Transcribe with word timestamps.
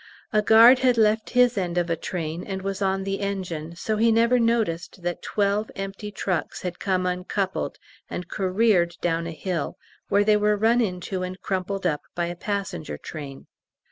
A 0.33 0.41
guard 0.41 0.79
had 0.79 0.97
left 0.97 1.29
his 1.29 1.59
end 1.59 1.77
of 1.77 1.87
a 1.87 1.95
train 1.95 2.43
and 2.43 2.63
was 2.63 2.81
on 2.81 3.03
the 3.03 3.19
engine; 3.19 3.75
so 3.75 3.97
he 3.97 4.11
never 4.11 4.39
noticed 4.39 5.03
that 5.03 5.21
twelve 5.21 5.69
empty 5.75 6.09
trucks 6.11 6.63
had 6.63 6.79
come 6.79 7.05
uncoupled 7.05 7.77
and 8.09 8.27
careered 8.27 8.95
down 9.01 9.27
a 9.27 9.31
hill, 9.31 9.77
where 10.09 10.23
they 10.23 10.37
were 10.37 10.57
run 10.57 10.81
into 10.81 11.21
and 11.21 11.39
crumpled 11.43 11.85
up 11.85 12.01
by 12.15 12.25
a 12.25 12.35
passenger 12.35 12.97
train. 12.97 13.45